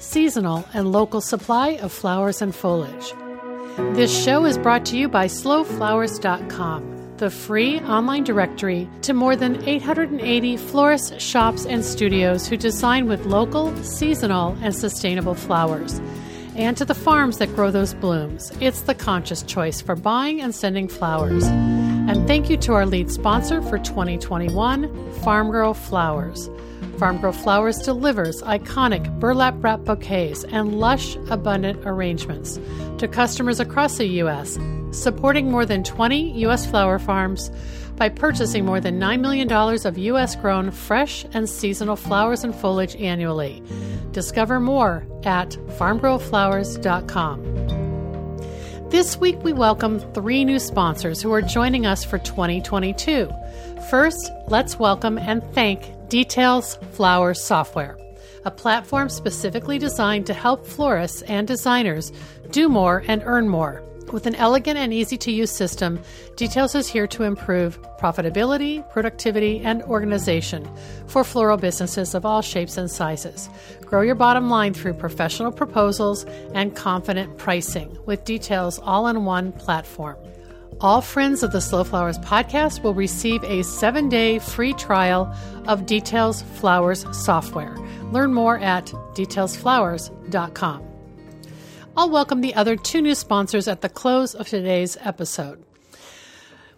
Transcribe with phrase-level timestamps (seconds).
[0.00, 3.14] seasonal, and local supply of flowers and foliage.
[3.94, 9.62] This show is brought to you by slowflowers.com, the free online directory to more than
[9.68, 16.00] 880 florists, shops, and studios who design with local, seasonal, and sustainable flowers.
[16.56, 18.52] And to the farms that grow those blooms.
[18.60, 21.44] It's the conscious choice for buying and sending flowers.
[22.10, 26.50] And thank you to our lead sponsor for 2021, Farm Girl Flowers.
[26.98, 32.58] Farm Girl Flowers delivers iconic burlap wrap bouquets and lush, abundant arrangements
[32.98, 34.58] to customers across the U.S.,
[34.90, 36.66] supporting more than 20 U.S.
[36.66, 37.48] flower farms
[37.94, 40.34] by purchasing more than $9 million of U.S.
[40.34, 43.62] grown fresh and seasonal flowers and foliage annually.
[44.10, 47.79] Discover more at farmgirlflowers.com.
[48.90, 53.30] This week, we welcome three new sponsors who are joining us for 2022.
[53.88, 57.96] First, let's welcome and thank Details Flower Software,
[58.44, 62.10] a platform specifically designed to help florists and designers
[62.50, 63.80] do more and earn more.
[64.12, 66.00] With an elegant and easy to use system,
[66.34, 70.68] Details is here to improve profitability, productivity, and organization
[71.06, 73.48] for floral businesses of all shapes and sizes.
[73.90, 76.24] Grow your bottom line through professional proposals
[76.54, 80.16] and confident pricing with Details all in one platform.
[80.80, 85.34] All friends of the Slow Flowers podcast will receive a seven day free trial
[85.66, 87.76] of Details Flowers software.
[88.12, 90.84] Learn more at detailsflowers.com.
[91.96, 95.64] I'll welcome the other two new sponsors at the close of today's episode.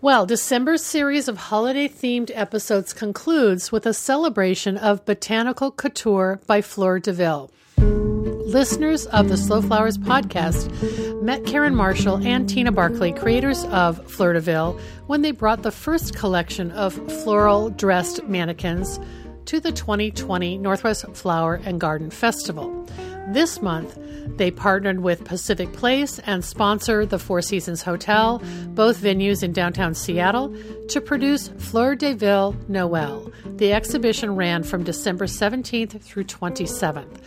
[0.03, 6.61] Well, December's series of holiday themed episodes concludes with a celebration of Botanical Couture by
[6.61, 7.53] Fleur de Ville.
[7.77, 14.33] Listeners of the Slow Flowers podcast met Karen Marshall and Tina Barkley, creators of Fleur
[14.33, 14.77] de Ville,
[15.07, 18.99] when they brought the first collection of floral dressed mannequins
[19.45, 22.89] to the 2020 Northwest Flower and Garden Festival.
[23.29, 23.97] This month,
[24.37, 29.95] they partnered with Pacific Place and sponsor the Four Seasons Hotel, both venues in downtown
[29.95, 30.55] Seattle,
[30.89, 33.31] to produce Fleur de Ville Noel.
[33.45, 37.21] The exhibition ran from December 17th through 27th.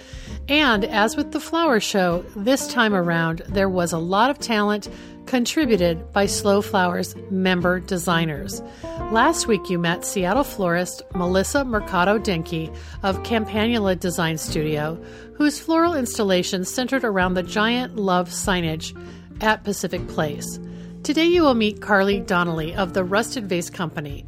[0.48, 4.88] And as with the flower show, this time around there was a lot of talent
[5.26, 8.62] contributed by Slow Flowers member designers.
[9.12, 15.96] Last week you met Seattle florist Melissa Mercado Denke of Campanula Design Studio, whose floral
[15.96, 18.96] installation centered around the giant love signage
[19.42, 20.60] at Pacific Place.
[21.02, 24.28] Today you will meet Carly Donnelly of the Rusted Vase Company,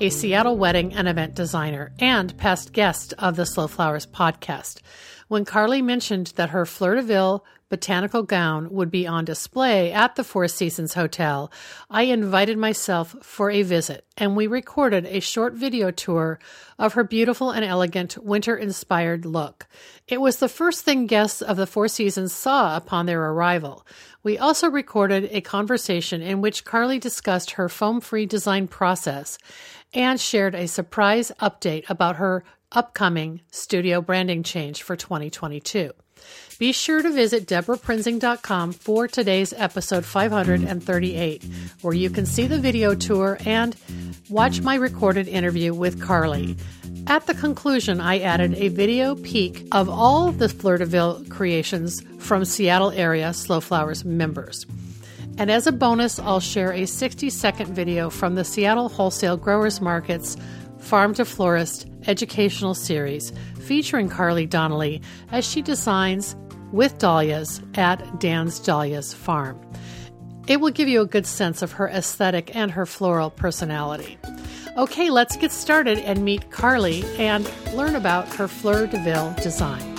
[0.00, 4.80] a Seattle wedding and event designer and past guest of the Slow Flowers podcast.
[5.28, 10.16] When Carly mentioned that her Fleur de Ville botanical gown would be on display at
[10.16, 11.52] the Four Seasons Hotel,
[11.90, 16.38] I invited myself for a visit and we recorded a short video tour
[16.78, 19.66] of her beautiful and elegant winter inspired look.
[20.06, 23.86] It was the first thing guests of the Four Seasons saw upon their arrival.
[24.22, 29.36] We also recorded a conversation in which Carly discussed her foam free design process
[29.92, 35.92] and shared a surprise update about her upcoming studio branding change for 2022.
[36.58, 41.44] Be sure to visit deborahprinzing.com for today's episode 538,
[41.82, 43.76] where you can see the video tour and
[44.28, 46.56] watch my recorded interview with Carly.
[47.06, 52.02] At the conclusion, I added a video peek of all the Fleur de Ville creations
[52.18, 54.66] from Seattle area Slow Flowers members.
[55.38, 59.80] And as a bonus, I'll share a 60 second video from the Seattle Wholesale Growers
[59.80, 60.36] Market's
[60.80, 65.00] Farm to Florist educational series featuring Carly Donnelly
[65.30, 66.34] as she designs
[66.72, 69.60] with dahlias at Dan's Dahlias Farm.
[70.48, 74.18] It will give you a good sense of her aesthetic and her floral personality.
[74.78, 79.96] Okay, let's get started and meet Carly and learn about her Fleur de Ville design.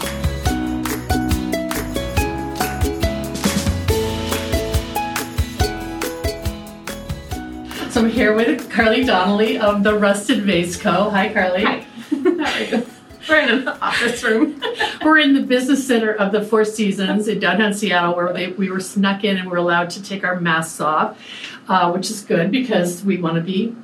[7.91, 11.09] So I'm here with Carly Donnelly of the Rusted Vase Co.
[11.09, 11.63] Hi, Carly.
[11.63, 11.85] Hi.
[12.09, 12.87] How are you?
[13.27, 14.61] We're in an office room.
[15.03, 18.71] we're in the business center of the Four Seasons in downtown Seattle, where they, we
[18.71, 21.19] were snuck in and we're allowed to take our masks off,
[21.67, 23.75] uh, which is good because we want to be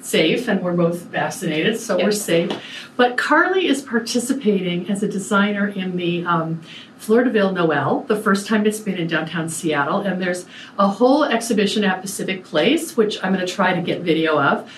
[0.00, 2.50] safe and we're both vaccinated, so we're safe.
[2.96, 6.62] But Carly is participating as a designer in the um,
[6.98, 10.00] Fleur de Ville Noel, the first time it's been in downtown Seattle.
[10.00, 10.46] And there's
[10.78, 14.70] a whole exhibition at Pacific Place, which I'm going to try to get video of.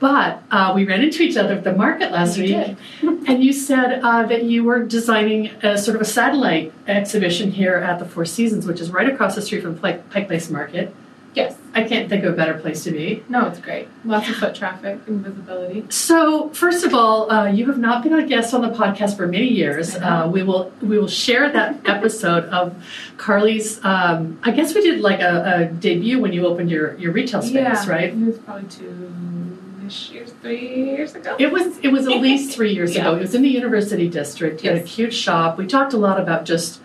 [0.00, 3.28] But uh, we ran into each other at the market last We week, did.
[3.28, 7.74] and you said uh, that you were designing a sort of a satellite exhibition here
[7.74, 10.94] at the Four Seasons, which is right across the street from Pike, Pike Place Market.
[11.34, 11.54] Yes.
[11.74, 13.22] I can't think of a better place to be.
[13.28, 13.86] No, it's great.
[14.04, 15.84] Lots of foot traffic and visibility.
[15.88, 19.28] So, first of all, uh, you have not been a guest on the podcast for
[19.28, 19.94] many years.
[19.94, 22.74] Uh, we will we will share that episode of
[23.16, 23.78] Carly's.
[23.84, 27.42] Um, I guess we did like a, a debut when you opened your your retail
[27.42, 28.08] space, yeah, right?
[28.12, 29.49] It was probably two
[29.90, 31.36] ish years, three years ago.
[31.38, 33.10] It was it was at least three years ago.
[33.10, 33.16] Yeah.
[33.18, 34.62] It was in the University District.
[34.62, 35.58] You had a cute shop.
[35.58, 36.80] We talked a lot about just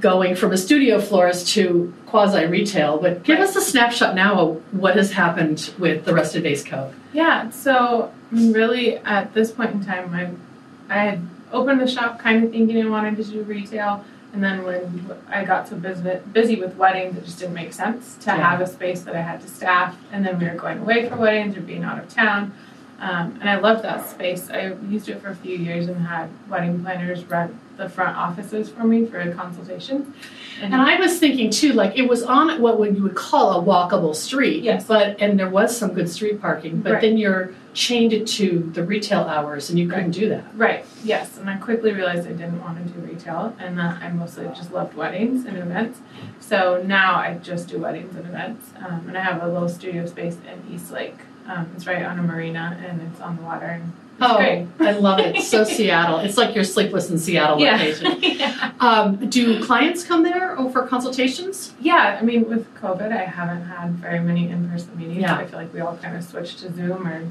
[0.00, 2.98] going from a studio florist to quasi retail.
[2.98, 3.48] But give Right.
[3.48, 6.92] us a snapshot now of what has happened with the Rusted Vase Co.
[7.12, 11.20] Yeah, so really at this point in time, I, I had
[11.52, 15.44] opened the shop kind of thinking I wanted to do retail, and then when I
[15.44, 18.36] got so busy, busy with weddings, it just didn't make sense to Yeah.
[18.50, 21.16] have a space that I had to staff, and then we were going away for
[21.16, 22.52] weddings or being out of town.
[23.00, 24.50] Um, and I loved that space.
[24.50, 28.68] I used it for a few years and had wedding planners rent the front offices
[28.68, 30.12] for me for a consultation.
[30.60, 33.64] And I was thinking too, like it was on what would you would call a
[33.64, 34.64] walkable street.
[34.64, 34.84] Yes.
[34.88, 37.00] But and there was some good street parking, but Right.
[37.02, 40.42] then you're chained it to the retail hours, and you couldn't do that.
[40.56, 44.08] Right, yes, and I quickly realized I didn't want to do retail and that I
[44.10, 46.00] mostly just loved weddings and events.
[46.40, 48.70] So now I just do weddings and events.
[48.84, 51.18] Um, and I have a little studio space in East Lake.
[51.48, 54.66] Um, it's right on a marina and it's on the water and oh, great.
[54.80, 55.42] I love it.
[55.42, 56.18] So Seattle.
[56.18, 57.72] It's like your sleepless in Seattle Yeah.
[57.72, 58.18] location.
[58.22, 58.72] yeah.
[58.80, 61.72] Um, do clients come there or for consultations?
[61.80, 65.22] Yeah, I mean, with COVID, I haven't had very many in person meetings.
[65.22, 65.36] Yeah.
[65.36, 67.26] I feel like we all kind of switched to Zoom or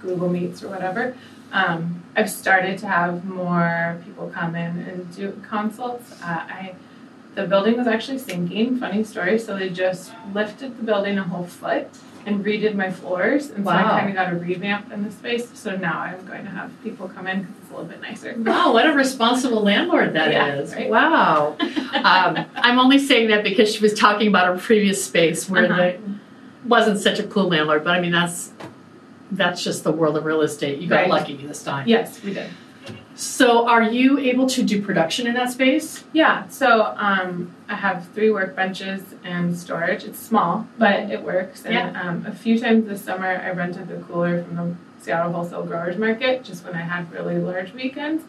[0.00, 1.16] Google Meets or whatever.
[1.52, 6.12] Um, I've started to have more people come in and do consults.
[6.22, 6.74] Uh, I,
[7.34, 8.78] the building was actually sinking.
[8.78, 9.38] Funny story.
[9.38, 11.88] So they just lifted the building a whole foot
[12.26, 15.48] and redid my floors, and so I kind of got a revamp in the space.
[15.54, 18.34] So now I'm going to have people come in because it's a little bit nicer.
[18.38, 20.28] Wow, what a responsible landlord that
[20.58, 20.72] is!
[20.72, 20.90] Yeah, right?
[20.90, 21.56] Wow.
[21.60, 25.76] um, I'm only saying that because she was talking about her previous space where Uh-huh.
[25.76, 25.98] the
[26.68, 28.52] wasn't such a cool landlord, but I mean that's
[29.30, 30.80] that's just the world of real estate.
[30.80, 31.08] You got Right.
[31.08, 31.86] lucky this time.
[31.86, 32.50] Yes, we did.
[33.18, 36.04] So, are you able to do production in that space?
[36.12, 40.04] Yeah, so um, I have three workbenches and storage.
[40.04, 41.64] It's small, but it works.
[41.64, 41.98] And Yeah.
[42.02, 45.96] um, a few times this summer, I rented the cooler from the Seattle Wholesale Growers
[45.96, 48.22] Market just when I had really large weekends.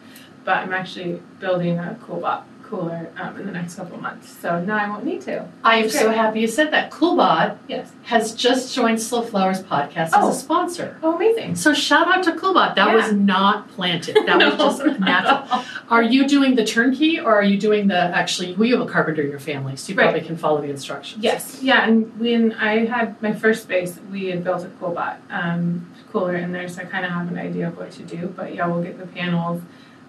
[0.46, 4.76] But I'm actually building a Coolbot cooler um, in the next couple months, so now
[4.76, 5.46] I won't need to.
[5.64, 6.90] I am so happy you said that.
[6.90, 7.90] Coolbot Yes.
[8.04, 10.28] has just joined Slow Flowers podcast Oh.
[10.28, 10.96] as a sponsor.
[11.02, 11.56] Oh, amazing.
[11.56, 12.74] So shout out to Coolbot.
[12.74, 12.94] That Yeah.
[12.96, 14.16] was not planted.
[14.26, 15.62] That was just natural.
[15.90, 18.52] Are you doing the turnkey or are you doing the actually?
[18.54, 20.04] We have a carpenter in your family, so you Right.
[20.04, 21.24] probably can follow the instructions.
[21.24, 25.86] Yes, yeah, and when I had my first space, we had built a coolbot um,
[26.12, 28.32] cooler in there, so I kind of have an idea of what to do.
[28.36, 29.62] But yeah, we'll get the panels,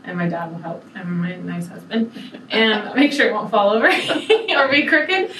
[0.04, 2.12] and my dad will help, and my nice husband,
[2.50, 3.88] and make sure it won't fall over
[4.58, 5.32] or be crooked.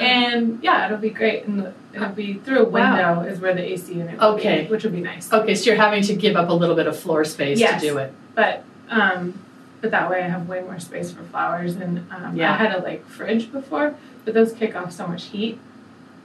[0.00, 3.16] And yeah, it'll be great, and it'll be through a Wow.
[3.16, 4.62] window is where the AC unit will Okay.
[4.62, 5.32] be, which will be nice.
[5.32, 7.80] Okay, so you're having to give up a little bit of floor space Yes.
[7.82, 8.12] to do it.
[8.34, 9.38] But um,
[9.80, 12.52] but that way I have way more space for flowers, and um, Yeah.
[12.52, 13.94] I had a like fridge before,
[14.24, 15.58] but those kick off so much heat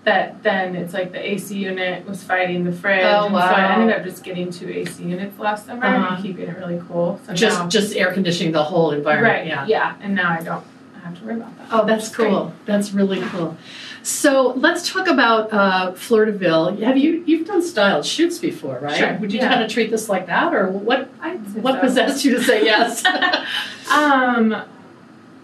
[0.06, 3.74] that then it's like the AC unit was fighting the fridge, Oh, and so I
[3.74, 6.16] ended up just getting two AC units last summer Uh-huh.
[6.16, 7.20] and keeping it really cool.
[7.26, 9.34] So Just now, just air conditioning the whole environment.
[9.34, 9.66] right, Yeah.
[9.68, 10.64] yeah, and now I don't
[11.04, 11.68] have to worry about that.
[11.72, 12.30] Oh, that's It's great.
[12.30, 12.54] cool.
[12.66, 13.58] That's really cool.
[14.02, 16.78] So let's talk about uh, Fleur de Ville.
[16.78, 18.96] Have you you've done styled shoots before, right?
[18.98, 19.50] Sure, Would you yeah.
[19.50, 21.10] kind of treat this like that, or what?
[21.56, 21.80] What so.
[21.82, 23.04] possessed you to say yes?
[23.92, 24.56] Um,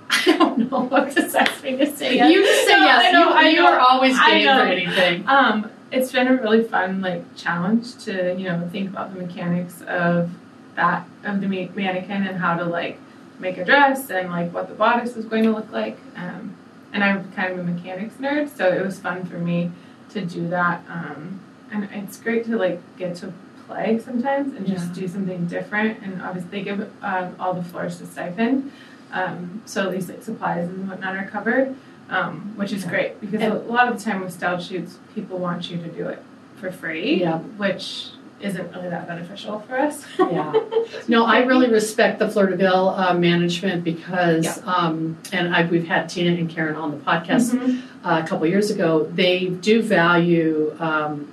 [0.10, 2.32] I don't know what possessed me to say yes.
[2.32, 3.06] You just say No, yes.
[3.08, 3.68] I know, you I you know.
[3.74, 5.28] are always game for anything.
[5.28, 9.82] Um, it's been a really fun like challenge to you know think about the mechanics
[9.88, 10.30] of
[10.76, 13.00] that of the mannequin and how to like
[13.40, 15.98] make a dress and like what the bodice is going to look like.
[16.16, 16.56] Um,
[16.94, 19.72] and I'm kind of a mechanics nerd, so it was fun for me
[20.12, 20.82] to do that.
[20.90, 23.34] Um, and it's great to like get to
[23.68, 24.94] play sometimes and just Yeah.
[24.94, 26.02] do something different.
[26.04, 28.72] And obviously, they give um, all the florists a stipend,
[29.16, 31.76] um, so at least like supplies and whatnot are covered
[32.10, 35.40] um, which is great because And- a lot of the time with style shoots, people
[35.40, 36.22] want you to do it
[36.60, 37.40] for free, Yeah.
[37.58, 38.10] which
[38.42, 40.06] isn't really that beneficial for us.
[40.20, 40.54] Yeah.
[41.08, 44.72] No, I really respect the Fleur de Ville uh, management because, Yeah.
[44.72, 47.82] um, and I, we've had Tina and Karen on the podcast Mhm.
[48.04, 49.06] uh, a couple years ago.
[49.12, 51.28] They do value um,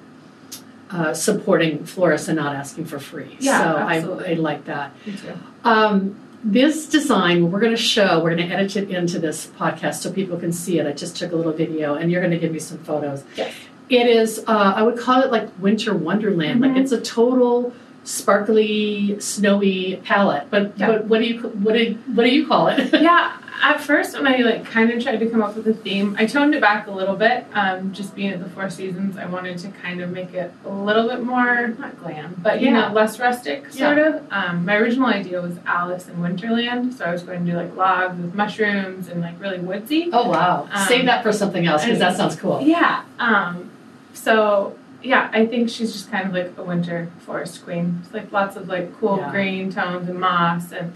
[0.91, 3.37] uh, supporting florists and not asking for free.
[3.41, 4.27] Yeah, so absolutely.
[4.27, 4.93] I, I like that.
[5.07, 5.33] Me too.
[5.65, 9.97] Um, this design, we're going to show, we're going to edit it into this podcast
[9.97, 10.87] so people can see it.
[10.87, 13.23] I just took a little video and you're going to give me some photos.
[13.37, 13.55] Yes.
[13.89, 16.61] It is, uh, I would call it like winter wonderland.
[16.61, 16.69] Mhm.
[16.69, 17.73] Like it's a total
[18.05, 20.47] sparkly, snowy palette.
[20.51, 20.87] But, Yeah.
[20.89, 22.93] but what do you what do what do you call it?
[23.01, 26.17] yeah, at first when I like kind of tried to come up with a theme,
[26.19, 27.47] I toned it back a little bit.
[27.55, 30.69] Um, just being at the Four Seasons, I wanted to kind of make it a
[30.69, 32.89] little bit more not glam, but you Yeah.
[32.89, 34.23] know less rustic sort of.
[34.33, 37.75] Um, my original idea was Alice in Winterland, so I was going to do like
[37.77, 40.11] logs with mushrooms and like really woodsy.
[40.13, 40.69] oh wow!
[40.73, 42.61] Um, Save that for something else because that sounds cool.
[42.63, 43.03] Yeah.
[43.21, 43.71] Um,
[44.13, 48.01] so yeah, I think she's just kind of like a winter forest queen.
[48.05, 49.31] It's like lots of like cool Yeah.
[49.31, 50.93] green tones and moss and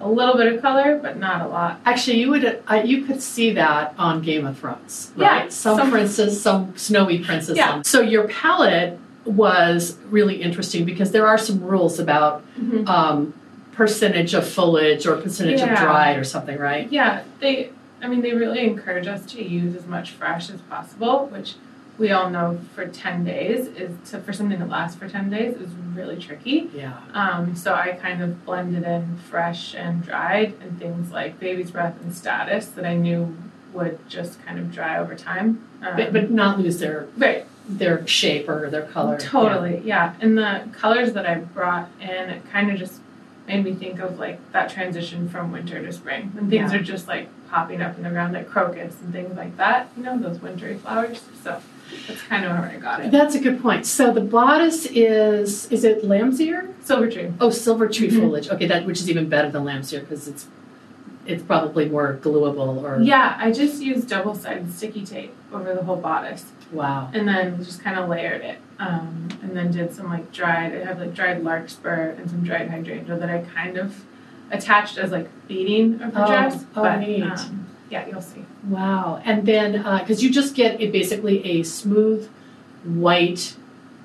[0.00, 1.80] a little bit of color, but not a lot.
[1.84, 5.52] Actually, you would uh, you could see that on Game of Thrones, Yeah, right?
[5.52, 7.56] some, some- princes, some snowy princess.
[7.56, 7.82] Yeah.
[7.82, 12.42] So your palette was really interesting because there are some rules about
[12.86, 13.34] um,
[13.72, 15.82] percentage of foliage or percentage of Yeah.
[15.84, 16.90] dried or something, right?
[16.90, 17.70] Yeah, they.
[18.02, 21.56] I mean, they really encourage us to use as much fresh as possible, which
[22.00, 25.54] we all know for ten days is to for something that lasts for ten days
[25.56, 26.70] is really tricky.
[26.74, 26.98] Yeah.
[27.12, 32.00] Um, so I kind of blended in fresh and dried and things like baby's breath
[32.02, 33.36] and statice that I knew
[33.74, 35.62] would just kind of dry over time.
[35.82, 39.18] Um, But, but not lose their right, their shape or their color.
[39.18, 40.14] totally, yeah.
[40.22, 43.00] And the colors that I brought in, it kind of just
[43.46, 46.30] made me think of like that transition from winter to spring.
[46.34, 46.78] when things Yeah.
[46.78, 49.88] are just like popping up in the ground, like crocus and things like that.
[49.98, 51.20] You know, those wintry flowers.
[51.44, 51.60] So
[52.06, 53.10] that's kind of where I got it.
[53.10, 53.86] That's a good point.
[53.86, 56.68] So the bodice is is it lamb's ear?
[56.82, 57.32] Silver tree.
[57.40, 58.20] Oh, silver tree Mhm.
[58.20, 58.48] foliage.
[58.48, 60.46] Okay, that which is even better than lamb's ear because it's
[61.26, 65.82] it's probably more glueable or Yeah, I just used double sided sticky tape over the
[65.84, 66.44] whole bodice.
[66.72, 67.10] wow.
[67.12, 70.84] and then just kind of layered it um, and then did some like dried i
[70.84, 74.04] have like dried larkspur and some dried hydrangea that i kind of
[74.52, 77.24] attached as like beading of the Oh, dress oh, but neat.
[77.24, 79.20] Um, yeah you'll see Wow.
[79.24, 82.28] And then, uh, because you just get a, basically a smooth
[82.84, 83.56] white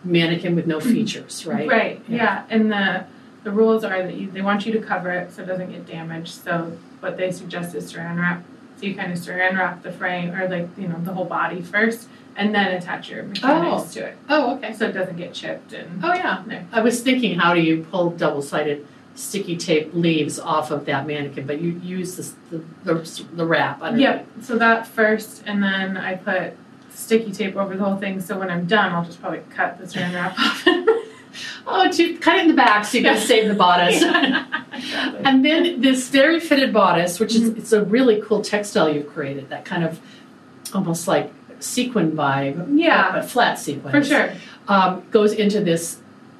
[0.04, 0.92] mannequin with no mm-hmm.
[0.92, 1.68] features, right?
[1.68, 2.18] right Yeah.
[2.18, 2.46] yeah.
[2.50, 3.06] and the
[3.44, 5.86] the rules are that you, they want you to cover it so it doesn't get
[5.86, 8.44] damaged so what they suggest is saran wrap
[8.76, 11.62] so you kind of saran wrap the frame or like you know the whole body
[11.62, 13.94] first and then attach your mechanics oh.
[13.94, 14.74] to it Oh, okay.
[14.74, 16.44] so it doesn't get chipped and Oh, yeah.
[16.48, 16.60] No.
[16.72, 21.08] I was thinking, how do you pull double sided sticky tape leaves off of that
[21.08, 21.48] mannequin?
[21.48, 24.04] But you use this, the, the, the wrap underneath.
[24.04, 24.28] Yep.
[24.42, 26.54] So that first, and then I put
[26.94, 28.22] sticky tape over the whole thing.
[28.22, 30.64] So when I'm done, I'll just probably cut the saran wrap off.
[31.68, 33.96] Oh, to cut it in the back so you can save the bodice.
[34.02, 34.62] Exactly.
[35.26, 37.60] And then this very fitted bodice, which is Mm-hmm.
[37.60, 40.00] it's a really cool textile you've created, that kind of
[40.74, 43.12] almost like sequin vibe, Yeah.
[43.14, 43.92] but flat sequin.
[43.92, 44.34] For sure.
[44.68, 45.98] Um, goes into this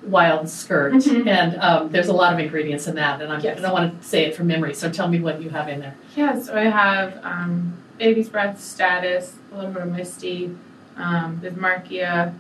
[0.08, 1.28] wild skirt, Mhm.
[1.28, 3.58] and um, there's a lot of ingredients in that, and I'm, Yes.
[3.58, 5.80] I don't want to say it from memory, so tell me what you have in
[5.80, 5.96] there.
[6.16, 6.40] Yeah.
[6.40, 10.56] So I have um, baby's breath statice, a little bit of misty,
[10.98, 12.34] um, bismarckia,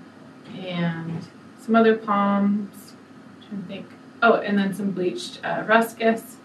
[0.59, 1.25] and
[1.59, 2.93] some other palms.
[3.41, 3.85] i trying to think.
[4.23, 6.37] Oh, and then some bleached uh, ruscus.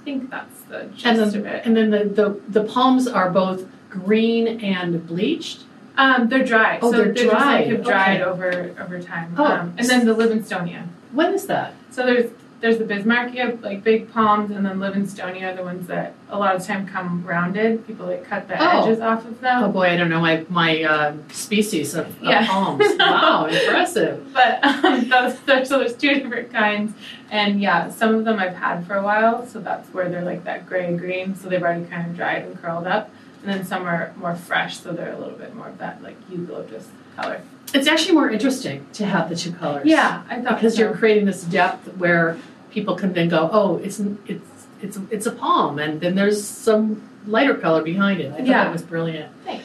[0.00, 1.62] I think that's the gist And of then, it.
[1.66, 5.64] and then the, the, the palms are both green and bleached.
[6.00, 6.78] Um, they're dry.
[6.80, 7.70] Oh, so they're just like dried.
[7.72, 8.30] have dried Okay.
[8.30, 9.34] over over time.
[9.36, 9.44] Oh.
[9.44, 10.86] Um, and then the Livingstonia.
[11.12, 11.74] When is that?
[11.90, 12.30] So there's
[12.60, 16.54] there's the Bismarckia, like big palms, and then Livingstonia, are the ones that a lot
[16.56, 17.86] of time come rounded.
[17.86, 18.82] People like cut the Oh.
[18.82, 19.64] edges off of them.
[19.64, 22.46] Oh boy, I don't know my my uh, species of, of Yeah.
[22.46, 22.84] palms.
[22.98, 24.30] wow, impressive.
[24.32, 26.92] But um, those, there's, so there's two different kinds,
[27.30, 30.44] and yeah, some of them I've had for a while, so that's where they're like
[30.44, 33.10] that gray green, so they've already kind of dried and curled up,
[33.42, 36.16] and then some are more fresh, so they're a little bit more of that like
[36.30, 37.40] eucalyptus color.
[37.72, 39.86] It's actually more interesting to have the two colors.
[39.86, 40.82] Yeah, I thought because so.
[40.82, 42.36] you're creating this depth where
[42.70, 44.44] people can then go, oh, it's it's
[44.82, 48.32] it's it's a palm, and then there's some lighter color behind it.
[48.32, 48.64] I thought Yeah.
[48.64, 49.32] that was brilliant.
[49.44, 49.64] Thanks.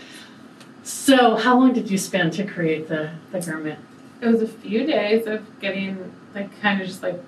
[0.83, 3.79] So, how long did you spend to create the the garment?
[4.21, 7.21] It was a few days of getting like kind of just like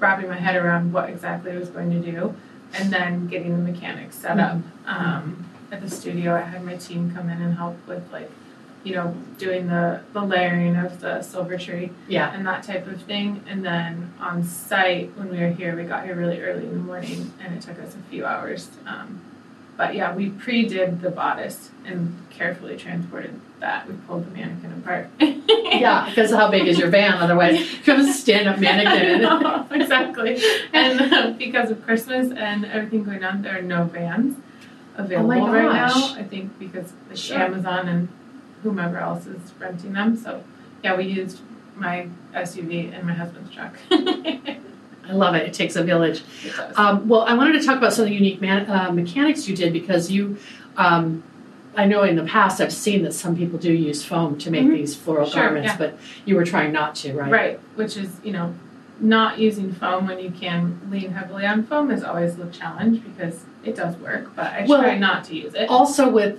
[0.00, 2.34] wrapping my head around what exactly I was going to do,
[2.74, 4.58] and then getting the mechanics set up.
[4.86, 8.30] Um, at the studio, I had my team come in and help with like,
[8.84, 12.32] you know, doing the the layering of the silver tree Yeah.
[12.34, 13.42] and that type of thing.
[13.48, 16.78] And then on site, when we were here, we got here really early in the
[16.78, 18.68] morning, and it took us a few hours.
[18.86, 19.20] Um,
[19.76, 23.88] but yeah, we pre-did the bodice and carefully transported that.
[23.88, 25.08] We pulled the mannequin apart.
[25.70, 27.12] Yeah, because how big is your van?
[27.14, 29.20] Otherwise, you have a stand-up mannequin.
[29.22, 30.42] No, exactly.
[30.72, 34.36] And uh, because of Christmas and everything going on, there are no vans
[34.98, 35.88] available Oh my right now.
[35.88, 36.12] gosh.
[36.16, 37.38] I think because Sure.
[37.38, 38.08] Amazon and
[38.62, 40.16] whomever else is renting them.
[40.16, 40.42] So
[40.84, 41.40] yeah, we used
[41.76, 43.74] my SUV and my husband's truck.
[43.90, 45.46] I love it.
[45.46, 46.22] It takes a village.
[46.44, 46.76] Does.
[46.76, 49.56] Um, well, I wanted to talk about some of the unique man, uh, mechanics you
[49.56, 50.36] did because you,
[50.76, 51.22] um,
[51.76, 54.64] I know in the past I've seen that some people do use foam to make
[54.66, 54.74] Mhm.
[54.74, 55.76] these floral Sure, garments, yeah.
[55.78, 57.30] but you were trying not to, right?
[57.30, 58.52] Right, which is, you know,
[59.00, 63.44] not using foam when you can lean heavily on foam is always the challenge because
[63.64, 65.68] it does work, but I Well- try not to use it.
[65.68, 66.38] Also, with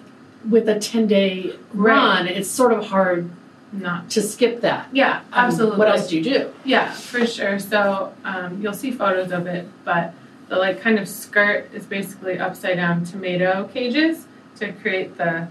[0.50, 1.94] with a ten day Right.
[1.96, 3.30] run, it's sort of hard
[3.74, 4.10] Not.
[4.12, 4.88] to skip that.
[4.94, 5.78] Yeah, Um, absolutely.
[5.80, 6.50] what else do you do?
[6.64, 7.60] Yeah, for sure.
[7.60, 10.14] So um, you'll see photos of it, but
[10.48, 14.28] the like kind of skirt is basically upside down tomato cages
[14.60, 15.48] to create the,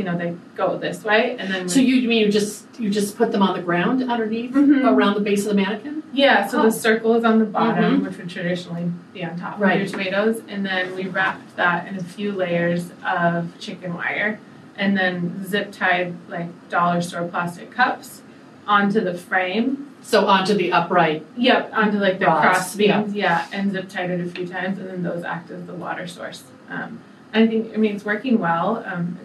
[0.00, 1.68] you know, they go this way and then.
[1.68, 4.90] So you, you mean you just you just put them on the ground underneath Mhm.
[4.90, 6.02] around the base of the mannequin?
[6.14, 6.62] Yeah, so Oh.
[6.62, 8.04] the circle is on the bottom, Mhm.
[8.08, 9.74] which would traditionally be on top Right.
[9.74, 14.38] of your tomatoes, and then we wrapped that in a few layers of chicken wire,
[14.78, 18.22] and then zip tied like dollar store plastic cups
[18.66, 19.86] onto the frame.
[20.02, 21.26] So onto the upright.
[21.36, 23.44] Yep, onto like the Rods, cross beams, yeah.
[23.52, 26.44] and zip tied it a few times, and then those act as the water source.
[26.70, 27.00] Um,
[27.34, 28.82] I think, I mean, it's working well.
[28.90, 29.18] Um,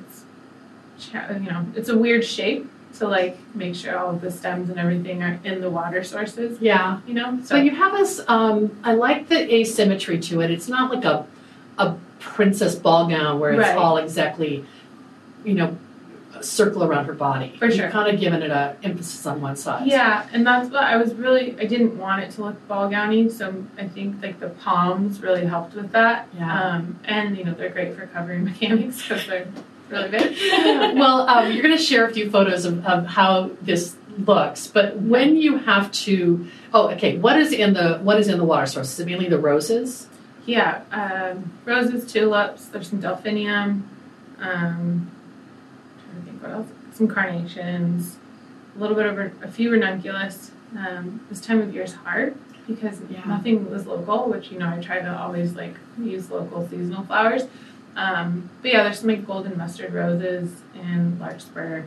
[1.13, 4.79] you know, it's a weird shape to like make sure all of the stems and
[4.79, 6.59] everything are in the water sources.
[6.61, 6.99] Yeah.
[7.05, 10.49] You know, so So you have this Um, I like the asymmetry to it.
[10.51, 11.25] It's not like a
[11.77, 13.77] a princess ball gown where it's Right.
[13.77, 14.63] all exactly,
[15.43, 15.75] you know,
[16.33, 17.53] a circle around her body.
[17.59, 17.83] For sure.
[17.85, 19.87] You've kind of given it a emphasis on one side.
[19.87, 21.55] Yeah, and that's what I was really.
[21.59, 25.45] I didn't want it to look ball gowny, so I think like the palms really
[25.45, 26.27] helped with that.
[26.37, 26.61] Yeah.
[26.61, 29.47] Um, and you know they're great for covering mechanics because they're
[29.89, 30.37] really big.
[30.97, 34.95] well, um, you're going to share a few photos of, of how this looks, but
[34.97, 38.65] when you have to, oh, okay, what is in the what is in the water
[38.65, 38.93] source?
[38.93, 40.07] Is it mainly the roses?
[40.45, 42.65] yeah, um, roses, tulips.
[42.67, 43.89] There's some delphinium.
[44.39, 45.09] Um,
[46.03, 46.67] trying to think what else.
[46.93, 48.17] Some carnations.
[48.75, 50.51] A little bit of a, a few ranunculus.
[50.77, 52.35] Um, this time of year is hard
[52.67, 53.23] because Yeah.
[53.25, 57.43] nothing was local, which you know I try to always like use local seasonal flowers.
[57.95, 61.83] Um, but yeah, there's some like golden mustard roses and larkspur,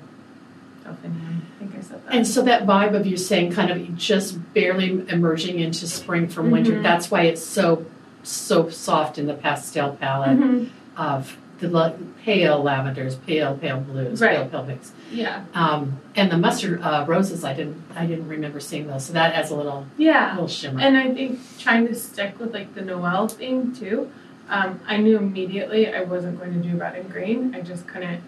[0.85, 1.43] delphinium.
[1.57, 2.15] I think I said that.
[2.15, 6.51] And so that vibe of you saying kind of just barely emerging into spring from
[6.51, 6.83] winter, Mhm.
[6.83, 7.85] that's why it's so
[8.25, 10.69] so soft in the pastel palette Mhm.
[10.99, 11.93] of the la-
[12.25, 14.37] pale lavenders, pale pale blues, Right.
[14.37, 17.43] pale pale pinks, Yeah, um, and the mustard uh, roses.
[17.45, 20.33] I didn't I didn't remember seeing those, so that adds a little yeah.
[20.33, 20.81] little shimmer.
[20.81, 24.09] And I think trying to stick with like the Noel theme too.
[24.49, 27.55] Um, I knew immediately I wasn't going to do red and green.
[27.55, 28.23] I just couldn't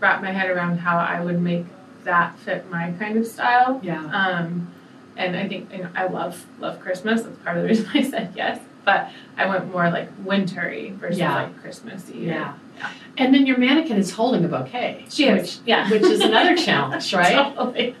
[0.00, 1.66] wrap my head around how I would make
[2.04, 3.80] that fit my kind of style.
[3.82, 4.72] yeah, Um,
[5.16, 7.22] and I think you know, I love love Christmas.
[7.22, 8.60] That's part of the reason I said yes.
[8.84, 11.34] But I went more like wintry versus Yeah.
[11.34, 12.18] like Christmassy.
[12.20, 12.90] yeah, yeah.
[13.18, 15.04] And then your mannequin is holding a bouquet.
[15.10, 15.90] She is, which, yeah.
[15.90, 17.54] which is another challenge, right?
[17.54, 17.94] Totally.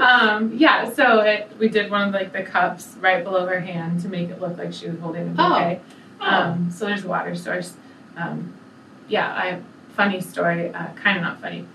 [0.00, 4.00] um, yeah, so it, we did one of like the cups right below her hand
[4.02, 5.80] to make it look like she was holding a bouquet.
[5.82, 5.94] Oh.
[6.22, 7.74] Um, so there's a water source.
[8.16, 8.52] Um,
[9.08, 9.60] yeah, I
[9.94, 11.66] funny story, uh, kind of not funny.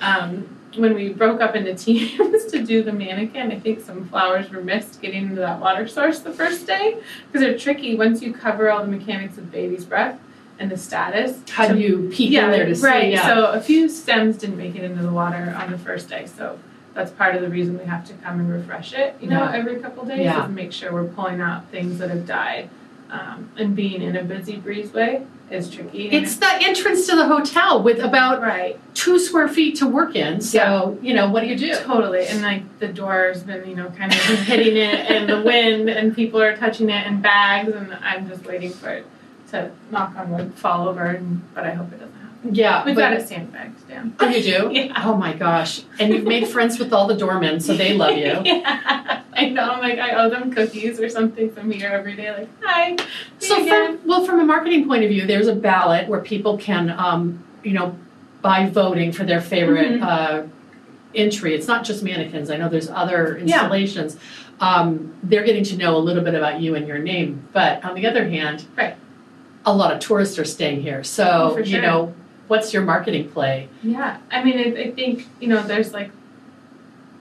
[0.00, 4.50] Um, when we broke up into teams to do the mannequin, I think some flowers
[4.50, 8.32] were missed getting into that water source the first day because they're tricky once you
[8.32, 10.18] cover all the mechanics of baby's breath
[10.58, 11.40] and the statice.
[11.50, 13.02] How do you peek yeah, in there to right.
[13.04, 13.12] see?
[13.12, 13.26] Yeah.
[13.26, 16.58] So a few stems didn't make it into the water on the first day, so
[16.94, 19.16] that's part of the reason we have to come and refresh it.
[19.20, 19.56] You know, Yeah.
[19.56, 20.44] every couple days Yeah.
[20.44, 22.68] is make sure we're pulling out things that have died.
[23.12, 26.08] Um, and being in a busy breezeway is tricky.
[26.08, 30.40] it's the entrance to the hotel with about right, two square feet to work in.
[30.40, 31.76] So you know, what do you do?
[31.76, 32.26] totally.
[32.26, 36.16] And like the door's been, you know, kind of hitting it, and the wind, and
[36.16, 39.06] people are touching it, and bags, and I'm just waiting for it
[39.50, 41.04] to knock on wood, fall over.
[41.04, 42.21] And, but I hope it doesn't.
[42.50, 44.16] Yeah, We've got it sandbagged down.
[44.18, 44.70] Oh, you do?
[44.72, 44.92] Yeah.
[45.04, 45.82] Oh my gosh!
[46.00, 48.40] And you've made friends with all the doormen, so they love you.
[48.44, 49.62] yeah, I know.
[49.70, 51.54] I'm like, I owe them cookies or something.
[51.54, 52.96] So I'm here every day, like, hi.
[53.38, 56.90] So, from, well, from a marketing point of view, there's a ballot where people can,
[56.90, 57.96] um, you know,
[58.40, 60.02] by voting for their favorite Mhm.
[60.02, 60.42] uh,
[61.14, 61.54] entry.
[61.54, 62.50] It's not just mannequins.
[62.50, 63.56] I know there's other Yeah.
[63.60, 64.16] installations.
[64.60, 67.42] Um, they're getting to know a little bit about you and your name.
[67.52, 68.94] But on the other hand, Right.
[69.66, 71.04] a lot of tourists are staying here.
[71.04, 72.14] So, Oh, for you know,
[72.52, 73.68] what's your marketing play?
[73.82, 76.10] Yeah, I mean, I, I think you know, there's like,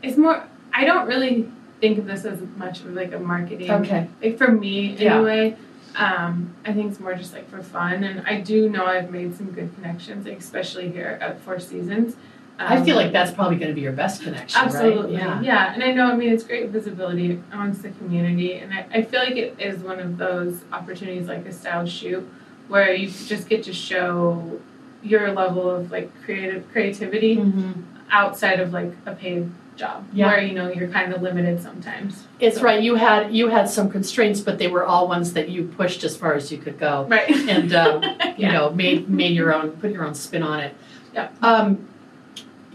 [0.03, 0.43] it's more.
[0.73, 3.71] I don't really think of this as much of like a marketing.
[3.71, 4.07] Okay.
[4.21, 5.15] Like for me, Yeah.
[5.15, 5.55] anyway.
[5.95, 6.33] Um,
[6.65, 9.47] I think it's more just like for fun, and I do know I've made some
[9.57, 12.15] good connections, like, especially here at Four Seasons.
[12.59, 15.17] I Um, feel like that's probably going to be your best connection, Absolutely.
[15.17, 15.43] right?
[15.43, 15.73] Yeah.
[15.73, 18.53] And I know, I mean, it's great visibility amongst the community.
[18.61, 22.23] And I, I feel like it is one of those opportunities like a style shoot
[22.69, 24.59] where you just get to show
[25.03, 27.73] your level of like creative creativity Mhm.
[28.11, 30.27] outside of like a paid job Yeah.
[30.27, 32.25] where you know you're kind of limited sometimes.
[32.39, 32.81] It's So- right.
[32.81, 36.15] You had you had some constraints, but they were all ones that you pushed as
[36.15, 37.29] far as you could go, Right.
[37.47, 38.03] and um,
[38.37, 40.73] you know made made your own put your own spin on it.
[41.15, 41.33] Yep.
[41.41, 41.87] Um,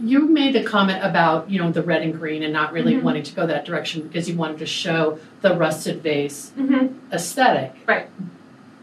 [0.02, 3.02] you made the comment about you know the red and green and not really Mhm.
[3.02, 7.72] wanting to go that direction because you wanted to show the rusted vase hmm aesthetic.
[7.86, 8.08] Right.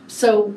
[0.07, 0.53] So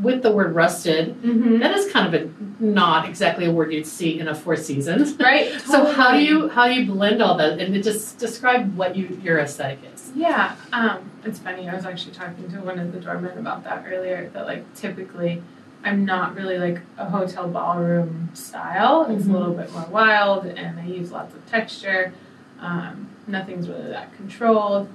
[0.00, 2.30] with the word rusted, hmm that is kind of a
[2.62, 5.16] not exactly a word you'd see in a Four Seasons.
[5.18, 5.60] Right.
[5.66, 9.18] So how do you how do you blend all that and just describe what you
[9.22, 10.10] your aesthetic is?
[10.14, 11.68] Yeah, um, it's funny.
[11.68, 14.30] I was actually talking to one of the doormen about that earlier.
[14.32, 15.42] That like typically,
[15.84, 19.06] I'm not really like a hotel ballroom style.
[19.10, 19.30] It's Mhm.
[19.34, 22.12] a little bit more wild, and I use lots of texture.
[22.60, 24.88] Um, nothing's really that controlled,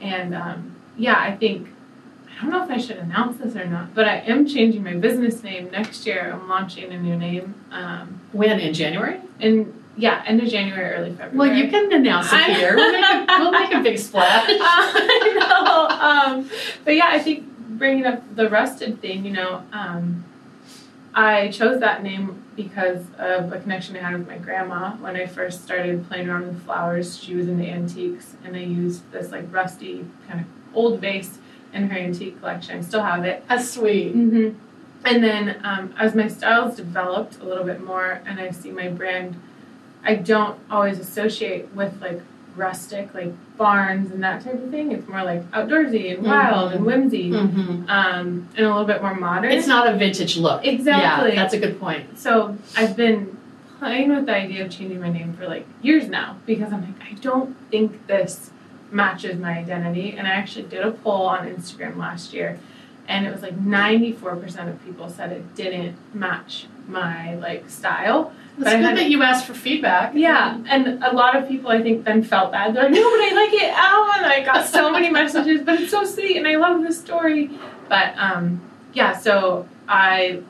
[0.00, 1.68] and um, yeah, I think
[2.40, 4.94] I don't know if I should announce this or not, but I am changing my
[4.94, 6.32] business name next year.
[6.32, 9.20] I'm launching a new name, um, When in January?
[9.40, 11.36] in yeah, end of January, early February.
[11.36, 12.74] Well, you can announce it here.
[12.74, 14.46] We'll make a, we'll make a big splash.
[14.48, 16.34] I know.
[16.38, 16.50] Um,
[16.86, 17.44] but yeah, I think
[17.78, 20.24] bringing up the rusted thing, you know, um,
[21.12, 25.26] I chose that name because of a connection I had with my grandma when I
[25.26, 27.18] first started playing around with flowers.
[27.22, 31.38] She was into antiques, and I used this like rusty kind of old vase
[31.72, 32.78] in her antique collection.
[32.78, 33.44] I still have it.
[33.48, 34.14] That's sweet.
[34.16, 34.58] Mm-hmm.
[35.04, 38.88] And then um, as my styles developed a little bit more, and I see my
[38.88, 39.40] brand,
[40.04, 42.20] I don't always associate with like
[42.56, 44.92] rustic, like barns and that type of thing.
[44.92, 46.76] It's more like outdoorsy and wild Mhm.
[46.76, 47.88] and whimsy, Mm-hmm.
[47.88, 49.52] um, and a little bit more modern.
[49.52, 50.66] It's not a vintage look.
[50.66, 51.30] Exactly.
[51.30, 52.18] Yeah, that's a good point.
[52.18, 53.36] so I've been
[53.78, 57.00] playing with the idea of changing my name for like years now because I'm like,
[57.10, 58.50] I don't think this
[58.90, 60.14] matches my identity.
[60.16, 62.58] And I actually did a poll on Instagram last year,
[63.08, 68.32] and it was like 94% of people said it didn't match my like style.
[68.58, 70.12] It's good had- that you asked for feedback.
[70.14, 72.74] Yeah, and a lot of people I think then felt bad.
[72.74, 75.80] They're like, no, but I like it, Al, and I got so many messages, but
[75.80, 77.50] it's so sweet, and I love the story.
[77.88, 78.60] But um,
[78.92, 80.42] yeah, so I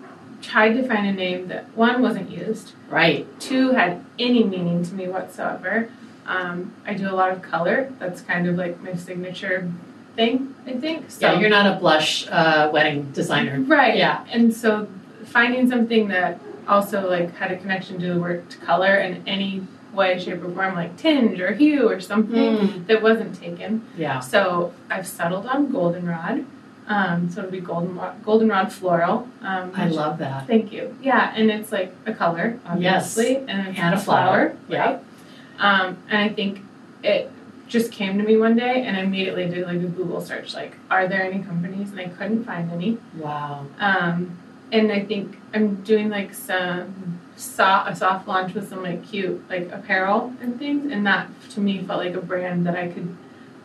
[0.42, 3.26] tried to find a name that one wasn't used, Right.
[3.38, 5.88] two had any meaning to me whatsoever.
[6.34, 7.92] Um, I do a lot of color.
[7.98, 9.68] That's kind of like my signature
[10.14, 11.10] thing, I think.
[11.10, 13.60] So Yeah, you're not a blush uh, wedding designer.
[13.60, 13.96] Right.
[13.96, 14.24] Yeah.
[14.30, 14.86] And so
[15.24, 16.38] finding something that
[16.68, 20.76] also like had a connection to the word color in any way, shape, or form,
[20.76, 22.86] like tinge or hue or something Mm.
[22.86, 23.82] that wasn't taken.
[23.96, 24.20] Yeah.
[24.20, 26.44] So I've settled on goldenrod.
[26.86, 29.28] Um, so it'll be golden goldenrod floral.
[29.42, 30.46] Um, I love that.
[30.48, 30.96] Thank you.
[31.02, 33.16] Yeah, and it's like a color, Yes.
[33.16, 34.56] obviously, and it's And a flower.
[34.68, 34.98] right?
[35.60, 36.62] Um, and I think
[37.04, 37.30] it
[37.68, 40.74] just came to me one day, and I immediately did like a Google search, like,
[40.90, 41.90] are there any companies?
[41.92, 42.98] And I couldn't find any.
[43.16, 43.66] Wow.
[43.78, 44.36] Um,
[44.72, 49.42] and I think I'm doing like some so- a soft launch with some like cute
[49.48, 53.16] like apparel and things, and that to me felt like a brand that I could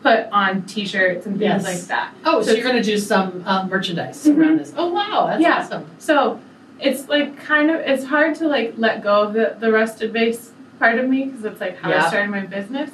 [0.02, 1.64] put on T-shirts and Yes.
[1.64, 2.14] things like that.
[2.24, 4.38] Oh, so, So you're going to do some um, merchandise Mhm.
[4.38, 4.72] around this.
[4.76, 5.26] Oh, wow.
[5.28, 5.58] That's Yeah.
[5.58, 5.86] awesome.
[5.98, 6.38] So
[6.78, 10.52] it's like kind of it's hard to like let go of the the rusted vase
[10.78, 12.04] part of me because it's like how Yeah.
[12.04, 12.90] I started my business.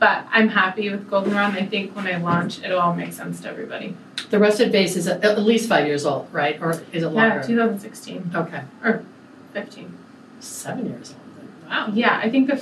[0.00, 1.50] But I'm happy with Goldenrod.
[1.56, 3.96] and I think when I launch, it'll all make sense to everybody.
[4.28, 6.60] The rusted vase is at at least five years old, right?
[6.60, 7.36] Or is it longer?
[7.36, 8.62] Yeah, 2016, Okay.
[8.84, 9.04] Or
[9.52, 9.96] 15.
[10.40, 11.70] Seven years old.
[11.70, 11.90] Wow.
[11.94, 12.56] Yeah, I think the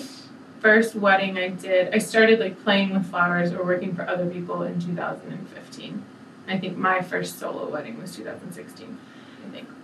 [0.61, 4.63] first wedding I did, I started like playing with flowers or working for other people
[4.63, 6.05] in 2015.
[6.49, 8.99] I think my first solo wedding was 2016.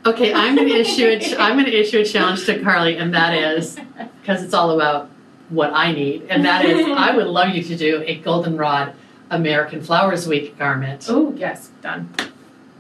[0.07, 2.97] Okay, I'm going to issue a ch- I'm going to issue a challenge to Carly,
[2.97, 3.79] and that is
[4.23, 5.11] because it's all about
[5.51, 8.95] what I need, and that is I would love you to do a goldenrod
[9.31, 11.07] American Flowers Week garment.
[11.09, 12.09] Oh yes, done.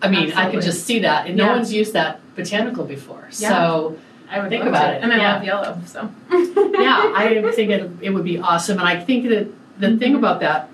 [0.00, 3.28] I mean, I can just see that, and no one's used that botanical before.
[3.32, 3.48] Yeah.
[3.50, 3.98] So
[4.30, 4.96] I would Think about to.
[4.96, 5.32] it, and I yeah.
[5.34, 5.78] love yellow.
[5.86, 9.48] So yeah, I think it it would be awesome, and I think that
[9.80, 10.16] the thing Mm-hmm.
[10.24, 10.70] about that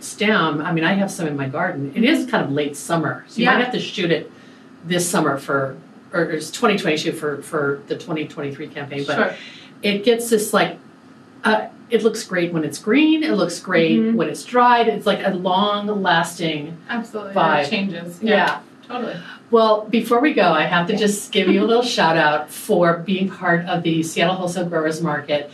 [0.00, 1.92] stem, I mean, I have some in my garden.
[1.94, 4.32] It is kind of late summer, so you might have to shoot it
[4.84, 5.76] this summer for.
[6.14, 9.34] Or it's 2022 for, for the 2023 campaign, but sure.
[9.82, 10.76] it gets this like
[11.42, 14.14] uh, it looks great when it's green it looks great Mhm.
[14.16, 17.32] when it's dried it's like a long lasting Absolutely.
[17.32, 17.64] vibe.
[17.64, 18.22] It changes.
[18.22, 18.60] yeah.
[18.86, 19.16] Totally.
[19.50, 22.98] well before we go i have to just give you a little shout out for
[22.98, 25.50] being part of the seattle wholesale growers market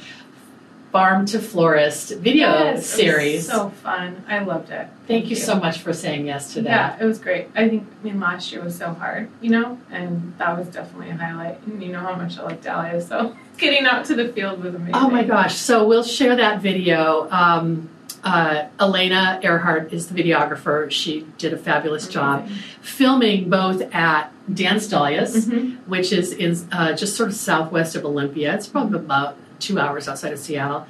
[0.92, 4.24] farm to florist video Yes, series so fun.
[4.28, 4.86] I loved it.
[5.06, 7.48] thank you so much for saying yes to that Yeah, it was great.
[7.54, 11.10] I think, I mean, last year was so hard, you know, and that was definitely
[11.10, 11.60] a highlight.
[11.66, 14.74] And you know how much I like Dahlia, so getting out to the field was
[14.74, 14.94] amazing.
[14.94, 15.56] Oh my gosh.
[15.56, 17.28] So we'll share that video.
[17.30, 17.90] Um,
[18.24, 20.90] uh, Elena Earhart is the videographer.
[20.90, 22.48] She did a fabulous job
[22.80, 28.04] filming both at Dan's Dahlias, hmm which is in uh, just sort of southwest of
[28.04, 28.54] Olympia.
[28.54, 30.86] It's probably about two hours outside of Seattle.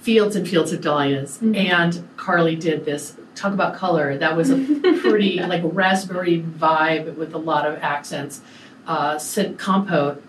[0.00, 1.56] fields and fields of dahlias, Mhm.
[1.56, 3.16] and Carly did this.
[3.34, 4.16] Talk about color.
[4.16, 4.56] That was a
[5.02, 8.40] pretty like raspberry vibe with a lot of accents.
[8.86, 10.22] Uh, scent compote,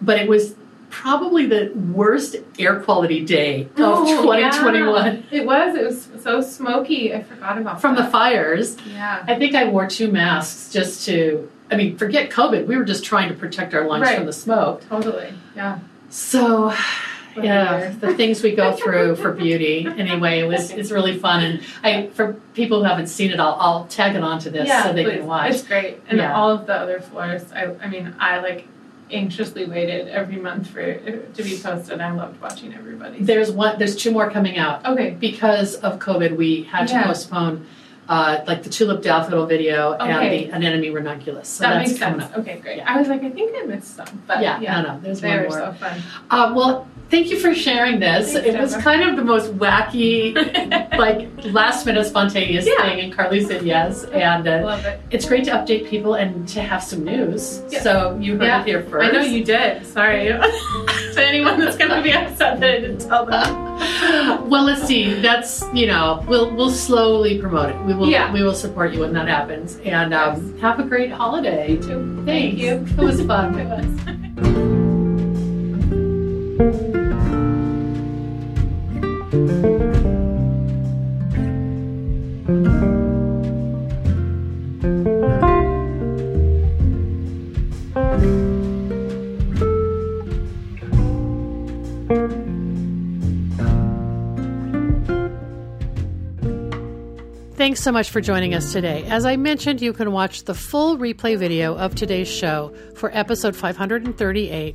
[0.00, 0.54] but it was
[0.90, 5.40] probably the worst air quality day of Oh, 2021 yeah.
[5.40, 5.74] It was.
[5.74, 7.14] It was so smoky.
[7.14, 8.76] I forgot about from the fires.
[8.88, 9.24] Yeah.
[9.26, 11.48] I think I wore two masks just to.
[11.70, 12.66] I mean, forget COVID.
[12.66, 14.16] We were just trying to protect our lungs Right.
[14.18, 14.82] from the smoke.
[14.88, 15.32] Totally.
[15.56, 15.78] Yeah.
[16.12, 16.74] So,
[17.40, 19.86] yeah, the things we go through for beauty.
[19.86, 23.56] Anyway, it was it's really fun, and I for people who haven't seen it, I'll,
[23.58, 25.16] I'll tag it onto this yeah, so they please.
[25.16, 25.50] can watch.
[25.52, 26.34] It's great, and Yeah.
[26.36, 27.50] all of the other floors.
[27.54, 28.66] I, I mean, I like
[29.10, 32.00] anxiously waited every month for it to be posted.
[32.02, 33.22] I loved watching everybody.
[33.22, 33.78] There's one.
[33.78, 35.16] There's two more coming out Okay.
[35.18, 36.36] because of COVID.
[36.36, 37.04] We had to Yeah.
[37.06, 37.66] postpone.
[38.08, 40.50] Uh, like the tulip daffodil video Okay.
[40.52, 41.48] and the anemone ranunculus.
[41.48, 42.24] So that that's makes sense.
[42.24, 42.36] up.
[42.38, 42.80] Okay, great.
[42.80, 45.28] I was like, I think I missed some, but Yeah, yeah, no, no, there's they
[45.28, 45.58] one were more.
[45.58, 46.02] so fun.
[46.28, 48.32] Uh, well, thank you for sharing this.
[48.32, 48.82] Thanks, it was Deborah.
[48.82, 50.34] kind of the most wacky,
[50.98, 52.82] like last minute spontaneous Yeah.
[52.82, 54.04] thing, and Carly said yes.
[54.04, 55.00] And uh, Love it.
[55.12, 57.62] it's great to update people and to have some news.
[57.70, 57.82] Yeah.
[57.82, 58.60] So you heard Yeah.
[58.62, 59.06] it here first.
[59.08, 59.86] I know you did.
[59.86, 60.32] Sorry
[61.42, 64.48] anyone that's going to be upset that I didn't tell them.
[64.48, 65.12] well, let's see.
[65.14, 67.80] That's you know we'll we'll slowly promote it.
[67.84, 68.32] We will Yeah.
[68.32, 69.76] we will support you when that happens.
[69.84, 71.76] And um, have a great holiday.
[71.76, 72.22] too.
[72.24, 72.26] Thanks.
[72.26, 72.86] Thank you.
[73.02, 73.58] It was fun.
[73.58, 73.86] It was.
[97.62, 99.04] Thanks so much for joining us today.
[99.04, 103.54] As I mentioned, you can watch the full replay video of today's show for episode
[103.54, 104.74] 538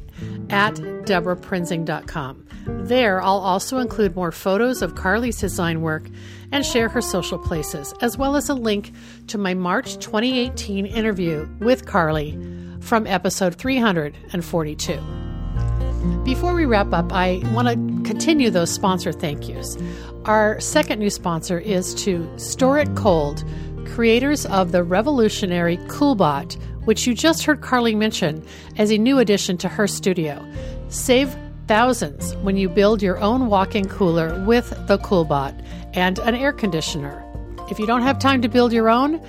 [0.50, 2.47] at deborahprinzing.com.
[2.65, 6.08] There, I'll also include more photos of Carly's design work
[6.54, 8.93] and share her social places, as well as a link
[9.28, 12.39] to my March 2018 interview with Carly
[12.80, 16.23] from episode 342.
[16.23, 19.78] Before we wrap up, I want to continue those sponsor thank yous.
[20.24, 23.43] Our second new sponsor is to Store It Cold,
[23.86, 26.54] creators of the revolutionary Coolbot,
[26.86, 30.41] which you just heard Carly mention as a new addition to her studio.
[30.88, 31.36] Save
[31.67, 35.62] thousands when you build your own walk in cooler with the Coolbot
[35.93, 37.22] and an air conditioner.
[37.70, 39.22] If you don't have time to build your own,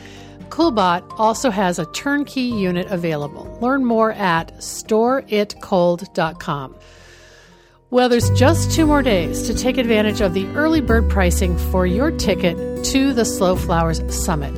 [0.51, 3.59] Coolbot also has a turnkey unit available.
[3.61, 6.77] Learn more at storeitcold.com.
[7.91, 11.87] Well, there's just two more days to take advantage of the early bird pricing for
[11.87, 14.53] your ticket to the Slow Flowers Summit.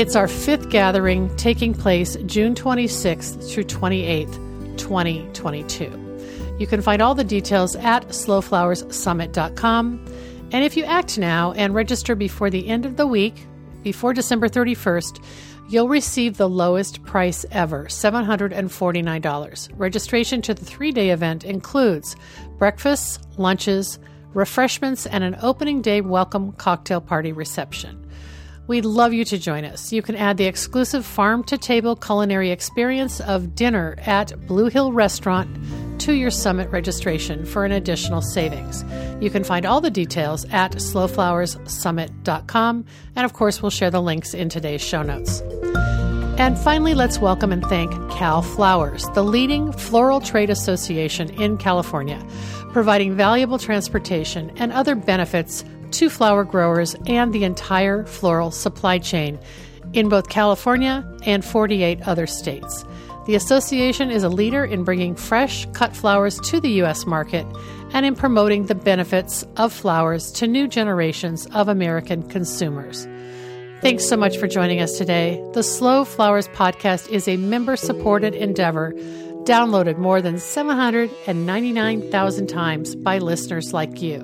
[0.00, 6.56] It's our fifth gathering taking place June 26th through 28th, 2022.
[6.58, 10.06] You can find all the details at slowflowerssummit.com.
[10.52, 13.34] And if you act now and register before the end of the week,
[13.82, 15.22] before December 31st,
[15.68, 19.68] you'll receive the lowest price ever $749.
[19.76, 22.14] Registration to the three day event includes
[22.62, 23.98] breakfasts, lunches,
[24.34, 28.08] refreshments, and an opening day welcome cocktail party reception.
[28.68, 29.92] We'd love you to join us.
[29.92, 34.92] You can add the exclusive farm to table culinary experience of dinner at Blue Hill
[34.92, 35.50] Restaurant
[36.02, 38.84] to your summit registration for an additional savings.
[39.20, 42.84] You can find all the details at slowflowerssummit.com,
[43.16, 45.42] and of course, we'll share the links in today's show notes.
[46.38, 52.24] And finally, let's welcome and thank Cal Flowers, the leading floral trade association in California,
[52.72, 59.38] providing valuable transportation and other benefits to flower growers and the entire floral supply chain
[59.92, 62.84] in both California and 48 other states.
[63.26, 67.06] The association is a leader in bringing fresh cut flowers to the U.S.
[67.06, 67.46] market
[67.92, 73.06] and in promoting the benefits of flowers to new generations of American consumers.
[73.82, 75.44] Thanks so much for joining us today.
[75.54, 78.92] The Slow Flowers podcast is a member supported endeavor,
[79.42, 84.20] downloaded more than 799,000 times by listeners like you.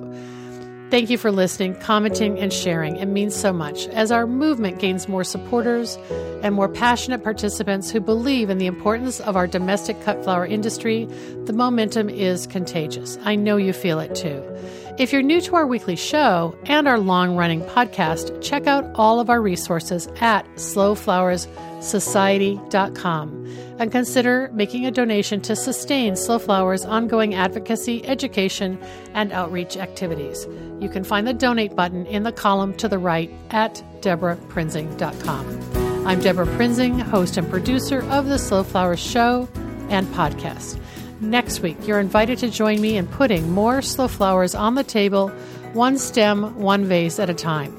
[0.91, 2.95] Thank you for listening, commenting, and sharing.
[2.95, 5.97] It means so much as our movement gains more supporters
[6.41, 11.03] and more passionate participants who believe in the importance of our domestic cut flower industry.
[11.43, 13.17] The momentum is contagious.
[13.23, 14.41] I know you feel it too.
[14.99, 19.21] If you're new to our weekly show and our long running podcast, check out all
[19.21, 23.45] of our resources at slowflowerssociety.com
[23.79, 28.77] and consider making a donation to sustain Slow Flowers' ongoing advocacy, education,
[29.13, 30.45] and outreach activities.
[30.81, 36.05] You can find the donate button in the column to the right at deborahprinzing.com.
[36.05, 39.47] I'm Deborah Prinzing, host and producer of the Slow Flowers show
[39.87, 40.77] and podcast.
[41.21, 45.27] Next week, you're invited to join me in putting more slow flowers on the table,
[45.73, 47.75] one stem, one vase at a time.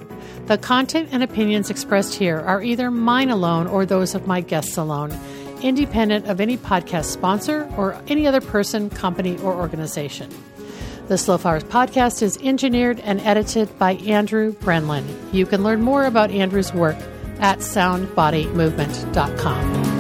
[0.46, 4.76] The content and opinions expressed here are either mine alone or those of my guests
[4.76, 5.18] alone,
[5.62, 10.29] independent of any podcast sponsor or any other person, company, or organization.
[11.09, 15.07] The Slow Flowers podcast is engineered and edited by Andrew Brenlin.
[15.33, 16.98] You can learn more about Andrew's work
[17.40, 19.99] at soundbodymovement.com.